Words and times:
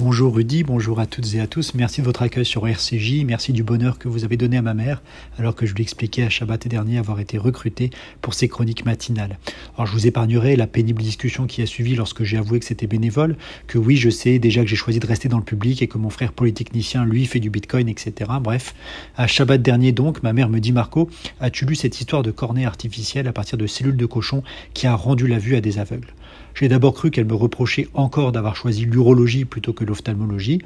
Bonjour 0.00 0.34
Rudy, 0.34 0.64
bonjour 0.64 0.98
à 0.98 1.06
toutes 1.06 1.34
et 1.34 1.40
à 1.40 1.46
tous. 1.46 1.74
Merci 1.74 2.00
de 2.00 2.06
votre 2.06 2.22
accueil 2.22 2.44
sur 2.44 2.66
RCJ. 2.66 3.22
Merci 3.24 3.52
du 3.52 3.62
bonheur 3.62 3.96
que 3.96 4.08
vous 4.08 4.24
avez 4.24 4.36
donné 4.36 4.56
à 4.56 4.62
ma 4.62 4.74
mère 4.74 5.04
alors 5.38 5.54
que 5.54 5.66
je 5.66 5.74
lui 5.74 5.84
expliquais 5.84 6.24
à 6.24 6.28
Shabbat 6.28 6.66
dernier 6.66 6.98
avoir 6.98 7.20
été 7.20 7.38
recruté 7.38 7.90
pour 8.20 8.34
ses 8.34 8.48
chroniques 8.48 8.84
matinales. 8.84 9.38
Alors 9.76 9.86
je 9.86 9.92
vous 9.92 10.08
épargnerai 10.08 10.56
la 10.56 10.66
pénible 10.66 11.00
discussion 11.00 11.46
qui 11.46 11.62
a 11.62 11.66
suivi 11.66 11.94
lorsque 11.94 12.24
j'ai 12.24 12.36
avoué 12.36 12.58
que 12.58 12.64
c'était 12.64 12.88
bénévole, 12.88 13.36
que 13.68 13.78
oui 13.78 13.96
je 13.96 14.10
sais 14.10 14.40
déjà 14.40 14.62
que 14.62 14.66
j'ai 14.66 14.74
choisi 14.74 14.98
de 14.98 15.06
rester 15.06 15.28
dans 15.28 15.38
le 15.38 15.44
public 15.44 15.80
et 15.80 15.86
que 15.86 15.96
mon 15.96 16.10
frère 16.10 16.32
polytechnicien 16.32 17.04
lui 17.04 17.24
fait 17.24 17.38
du 17.38 17.48
bitcoin, 17.48 17.88
etc. 17.88 18.32
Bref, 18.40 18.74
à 19.16 19.28
Shabbat 19.28 19.62
dernier 19.62 19.92
donc, 19.92 20.24
ma 20.24 20.32
mère 20.32 20.48
me 20.48 20.58
dit 20.58 20.72
Marco, 20.72 21.08
as-tu 21.38 21.66
lu 21.66 21.76
cette 21.76 22.00
histoire 22.00 22.24
de 22.24 22.32
cornet 22.32 22.64
artificielle 22.64 23.28
à 23.28 23.32
partir 23.32 23.58
de 23.58 23.68
cellules 23.68 23.96
de 23.96 24.06
cochon 24.06 24.42
qui 24.72 24.88
a 24.88 24.96
rendu 24.96 25.28
la 25.28 25.38
vue 25.38 25.54
à 25.54 25.60
des 25.60 25.78
aveugles? 25.78 26.12
J'ai 26.54 26.68
d'abord 26.68 26.94
cru 26.94 27.10
qu'elle 27.10 27.24
me 27.24 27.34
reprochait 27.34 27.88
encore 27.94 28.32
d'avoir 28.32 28.56
choisi 28.56 28.84
l'urologie 28.84 29.44
plutôt 29.44 29.72
que 29.72 29.84
l'ophtalmologie, 29.84 30.60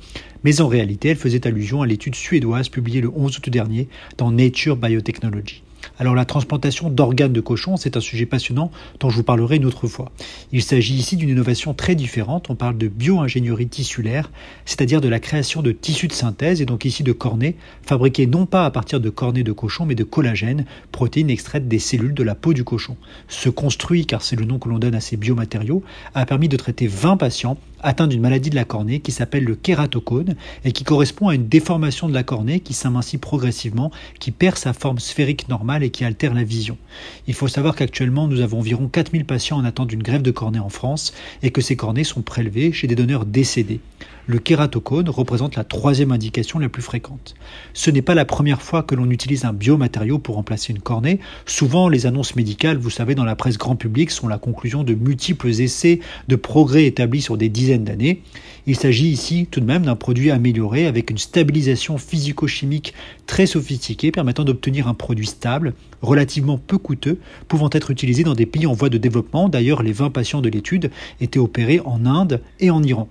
mais 0.44 0.60
en 0.60 0.68
réalité 0.68 1.10
elle 1.10 1.16
faisait 1.16 1.46
allusion 1.46 1.82
à 1.82 1.86
l'étude 1.86 2.14
suédoise 2.14 2.68
publiée 2.68 3.00
le 3.00 3.10
11 3.14 3.38
août 3.38 3.50
dernier 3.50 3.88
dans 4.16 4.30
Nature 4.30 4.76
Biotechnology. 4.76 5.62
Alors 5.98 6.14
la 6.14 6.24
transplantation 6.24 6.91
d'organes 6.91 7.32
de 7.32 7.41
cochon, 7.41 7.77
c'est 7.77 7.96
un 7.96 8.00
sujet 8.00 8.27
passionnant 8.27 8.70
dont 9.00 9.10
je 9.10 9.16
vous 9.16 9.23
parlerai 9.23 9.56
une 9.56 9.64
autre 9.64 9.87
fois. 9.87 10.10
Il 10.52 10.62
s'agit 10.62 10.95
ici 10.95 11.16
d'une 11.16 11.28
innovation 11.28 11.74
très 11.74 11.95
différente, 11.95 12.51
on 12.51 12.54
parle 12.54 12.78
de 12.78 12.88
bio-ingénierie 12.88 13.68
tissulaire, 13.68 14.30
c'est-à-dire 14.64 15.01
de 15.01 15.09
la 15.09 15.20
création 15.20 15.62
de 15.62 15.73
tissus 15.73 16.09
de 16.09 16.12
synthèse, 16.12 16.60
et 16.62 16.66
donc 16.66 16.84
ici 16.84 17.02
de 17.02 17.12
cornets, 17.12 17.56
fabriqués 17.82 18.27
non 18.27 18.46
pas 18.46 18.64
à 18.64 18.70
partir 18.70 19.01
de 19.01 19.10
cornets 19.10 19.42
de 19.42 19.52
cochon, 19.52 19.87
mais 19.87 19.95
de 19.95 20.04
collagène, 20.04 20.64
protéines 20.92 21.30
extraites 21.30 21.68
des 21.68 21.79
cellules 21.79 22.15
de 22.15 22.23
la 22.23 22.34
peau 22.34 22.52
du 22.52 22.65
cochon. 22.65 22.96
Ce 23.29 23.48
construit, 23.48 24.06
car 24.06 24.23
c'est 24.23 24.37
le 24.37 24.45
nom 24.45 24.59
que 24.59 24.68
l'on 24.68 24.79
donne 24.79 24.95
à 24.95 25.01
ces 25.01 25.16
biomatériaux, 25.16 25.82
a 26.15 26.26
permis 26.26 26.48
de 26.48 26.56
traiter 26.56 26.87
20 26.87 27.16
patients 27.16 27.56
atteints 27.80 28.09
d'une 28.09 28.20
maladie 28.20 28.51
de 28.51 28.56
la 28.56 28.65
cornée 28.65 28.98
qui 28.98 29.12
s'appelle 29.12 29.45
le 29.45 29.54
kératocone 29.54 30.34
et 30.65 30.73
qui 30.73 30.82
correspond 30.82 31.29
à 31.29 31.34
une 31.37 31.46
déformation 31.46 32.09
de 32.09 32.15
la 32.15 32.24
cornée 32.24 32.59
qui 32.59 32.74
s'amincit 32.74 33.21
progressivement, 33.21 33.93
qui 34.18 34.32
perd 34.32 34.56
sa 34.56 34.73
forme 34.73 34.99
sphérique 34.99 35.49
normale 35.49 35.68
et 35.83 35.91
qui 35.91 36.05
altère 36.05 36.35
la 36.35 36.45
vision. 36.45 36.79
Il 37.27 37.35
faut 37.35 37.49
savoir 37.49 37.77
qu'actuellement, 37.77 38.27
nous 38.27 38.41
avons 38.41 38.59
environ 38.59 38.88
4000 38.88 39.24
patients 39.24 39.59
en 39.59 39.65
attente 39.65 39.88
d'une 39.88 40.02
grève 40.02 40.23
de 40.23 40.30
cornée 40.30 40.59
en 40.59 40.69
France 40.69 41.13
et 41.43 41.51
que 41.51 41.61
ces 41.61 41.77
cornées 41.77 42.05
sont 42.05 42.23
prélevées 42.23 42.73
chez 42.73 42.87
des 42.87 42.95
donneurs 42.95 43.27
décédés 43.27 43.80
le 44.29 44.39
kératocone 44.39 45.09
représente 45.09 45.57
la 45.57 45.65
troisième 45.65 46.13
indication 46.13 46.59
la 46.59 46.69
plus 46.69 46.83
fréquente. 46.83 47.35
Ce 47.73 47.91
n'est 47.91 48.02
pas 48.02 48.15
la 48.15 48.27
première 48.27 48.61
fois 48.61 48.83
que 48.83 48.95
l'on 48.95 49.11
utilise 49.11 49.46
un 49.46 49.55
biomatériau 49.55 50.19
pour 50.19 50.35
remplacer 50.35 50.73
une 50.73 50.80
cornée. 50.80 51.19
Souvent, 51.46 51.89
les 51.89 52.05
annonces 52.05 52.37
médicales, 52.37 52.77
vous 52.77 52.91
savez, 52.91 53.15
dans 53.15 53.24
la 53.24 53.37
presse 53.37 53.57
grand 53.57 53.74
public, 53.74 54.11
sont 54.11 54.29
la 54.29 54.37
conclusion 54.37 54.85
de 54.85 54.95
multiples 54.95 55.49
essais 55.49 56.01
de 56.29 56.37
progrès 56.37 56.85
établis 56.85 57.23
sur 57.23 57.39
des 57.39 57.49
dizaines 57.49 57.85
d'années. 57.85 58.23
Il 58.69 58.77
s'agit 58.77 59.09
ici 59.09 59.49
tout 59.51 59.61
de 59.61 59.65
même 59.65 59.87
d'un 59.87 59.97
produit 59.97 60.30
amélioré 60.30 60.87
avec 60.87 61.11
une 61.11 61.16
stabilisation 61.16 61.97
physico-chimique 61.97 62.93
très 63.27 63.47
sophistiquée 63.47 64.12
permettant 64.12 64.44
d'obtenir 64.44 64.88
un 64.88 64.93
produit 64.93 65.27
stable, 65.27 65.72
relativement 66.03 66.59
peu 66.59 66.77
coûteux, 66.77 67.19
pouvant 67.49 67.71
être 67.72 67.91
utilisé 67.91 68.25
dans 68.25 68.34
des 68.34 68.44
pays 68.44 68.66
en 68.66 68.75
voie 68.75 68.91
de 68.91 68.99
développement. 68.99 69.49
D'ailleurs, 69.49 69.83
les 69.83 69.93
20 69.93 70.11
patients 70.11 70.43
de 70.43 70.50
l'étude 70.50 70.91
étaient 71.22 71.39
opérés 71.39 71.81
en 71.87 72.05
Inde 72.05 72.43
et 72.61 72.69
en 72.69 72.83
Iran. 72.83 73.09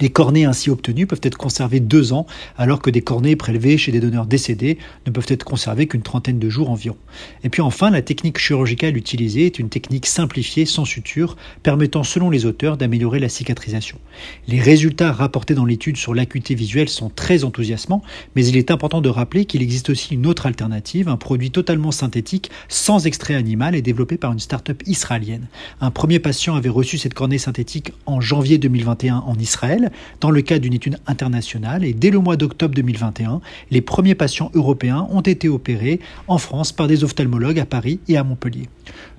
Les 0.00 0.10
cornées 0.10 0.44
ainsi 0.44 0.70
obtenues 0.70 1.06
peuvent 1.06 1.20
être 1.22 1.36
conservées 1.36 1.80
deux 1.80 2.12
ans, 2.12 2.26
alors 2.56 2.80
que 2.80 2.90
des 2.90 3.00
cornées 3.02 3.34
prélevées 3.34 3.78
chez 3.78 3.90
des 3.90 4.00
donneurs 4.00 4.26
décédés 4.26 4.78
ne 5.06 5.10
peuvent 5.10 5.26
être 5.28 5.44
conservées 5.44 5.86
qu'une 5.86 6.02
trentaine 6.02 6.38
de 6.38 6.48
jours 6.48 6.70
environ. 6.70 6.96
Et 7.42 7.48
puis 7.48 7.62
enfin, 7.62 7.90
la 7.90 8.02
technique 8.02 8.38
chirurgicale 8.38 8.96
utilisée 8.96 9.46
est 9.46 9.58
une 9.58 9.68
technique 9.68 10.06
simplifiée 10.06 10.66
sans 10.66 10.84
suture, 10.84 11.36
permettant 11.62 12.04
selon 12.04 12.30
les 12.30 12.46
auteurs 12.46 12.76
d'améliorer 12.76 13.18
la 13.18 13.28
cicatrisation. 13.28 13.98
Les 14.46 14.60
résultats 14.60 15.12
rapportés 15.12 15.54
dans 15.54 15.64
l'étude 15.64 15.96
sur 15.96 16.14
l'acuité 16.14 16.54
visuelle 16.54 16.88
sont 16.88 17.10
très 17.10 17.44
enthousiasmants, 17.44 18.02
mais 18.36 18.46
il 18.46 18.56
est 18.56 18.70
important 18.70 19.00
de 19.00 19.08
rappeler 19.08 19.46
qu'il 19.46 19.62
existe 19.62 19.90
aussi 19.90 20.14
une 20.14 20.26
autre 20.26 20.46
alternative, 20.46 21.08
un 21.08 21.16
produit 21.16 21.50
totalement 21.50 21.90
synthétique, 21.90 22.50
sans 22.68 23.06
extrait 23.06 23.34
animal 23.34 23.74
et 23.74 23.82
développé 23.82 24.16
par 24.16 24.32
une 24.32 24.38
start-up 24.38 24.82
israélienne. 24.86 25.48
Un 25.80 25.90
premier 25.90 26.18
patient 26.20 26.54
avait 26.54 26.68
reçu 26.68 26.98
cette 26.98 27.14
cornée 27.14 27.38
synthétique 27.38 27.92
en 28.06 28.20
janvier 28.20 28.58
2021 28.58 29.16
en 29.18 29.34
Israël, 29.34 29.87
dans 30.20 30.30
le 30.30 30.42
cadre 30.42 30.62
d'une 30.62 30.74
étude 30.74 30.98
internationale 31.06 31.84
et 31.84 31.92
dès 31.92 32.10
le 32.10 32.18
mois 32.18 32.36
d'octobre 32.36 32.74
2021, 32.74 33.40
les 33.70 33.80
premiers 33.80 34.14
patients 34.14 34.50
européens 34.54 35.06
ont 35.10 35.20
été 35.20 35.48
opérés 35.48 36.00
en 36.26 36.38
France 36.38 36.72
par 36.72 36.88
des 36.88 37.04
ophtalmologues 37.04 37.60
à 37.60 37.66
Paris 37.66 38.00
et 38.08 38.16
à 38.16 38.24
Montpellier. 38.24 38.68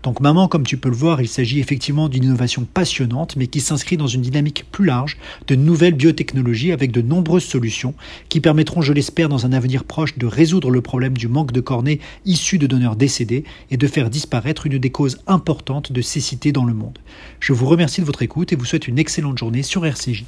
Donc 0.04 0.22
maman, 0.22 0.48
comme 0.48 0.66
tu 0.66 0.78
peux 0.78 0.90
le 0.90 0.96
voir, 0.96 1.22
il 1.22 1.28
s'agit 1.28 1.60
effectivement 1.60 2.10
d'une 2.10 2.24
innovation 2.24 2.66
passionnante 2.66 3.36
mais 3.36 3.48
qui 3.48 3.60
s'inscrit 3.60 3.98
dans 3.98 4.08
une 4.08 4.22
dynamique 4.22 4.66
plus 4.72 4.86
large 4.86 5.18
de 5.48 5.56
nouvelles 5.56 5.94
biotechnologies 5.94 6.72
avec 6.72 6.92
de 6.92 7.02
nombreuses 7.02 7.44
solutions 7.44 7.94
qui 8.30 8.40
permettront, 8.40 8.82
je 8.82 8.94
l'espère, 8.94 9.30
dans 9.30 9.46
un 9.46 9.54
avenir 9.54 9.84
proche 9.84 10.18
de 10.18 10.26
résoudre 10.26 10.72
le 10.72 10.82
problème 10.82 11.18
du 11.18 11.28
manque 11.28 11.52
de 11.52 11.62
cornées 11.62 12.00
issus 12.26 12.58
de 12.58 12.68
donneurs 12.68 12.96
décédés 12.96 13.44
et 13.72 13.78
de 13.78 13.88
faire 13.88 14.10
disparaître 14.10 14.66
une 14.66 14.78
des 14.78 14.90
causes 14.90 15.20
importantes 15.28 15.92
de 15.92 16.02
cécité 16.02 16.52
dans 16.52 16.66
le 16.66 16.74
monde. 16.74 17.00
Je 17.40 17.54
vous 17.54 17.66
remercie 17.66 18.02
de 18.02 18.06
votre 18.06 18.22
écoute 18.22 18.54
et 18.54 18.56
vous 18.56 18.66
souhaite 18.66 18.88
une 18.88 19.00
excellente 19.00 19.38
journée 19.38 19.64
sur 19.64 19.86
RCJ. 19.86 20.24